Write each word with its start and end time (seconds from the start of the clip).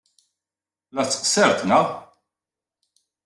La 0.93 1.03
tettqeṣṣired, 1.05 1.59
naɣ? 1.69 1.85